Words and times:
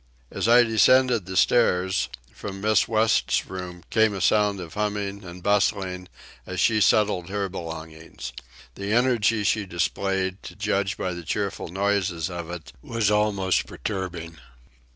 As 0.31 0.47
I 0.47 0.63
descended 0.63 1.27
the 1.27 1.37
stairs, 1.37 2.09
from 2.33 2.59
Miss 2.59 2.87
West's 2.87 3.45
room 3.45 3.83
came 3.91 4.15
a 4.15 4.19
sound 4.19 4.59
of 4.59 4.73
humming 4.73 5.23
and 5.23 5.43
bustling, 5.43 6.07
as 6.43 6.59
she 6.59 6.81
settled 6.81 7.29
her 7.29 7.47
belongings. 7.49 8.33
The 8.73 8.93
energy 8.93 9.43
she 9.43 9.67
displayed, 9.67 10.41
to 10.41 10.55
judge 10.55 10.97
by 10.97 11.13
the 11.13 11.21
cheerful 11.21 11.67
noises 11.67 12.31
of 12.31 12.49
it, 12.49 12.73
was 12.81 13.11
almost 13.11 13.67
perturbing. 13.67 14.37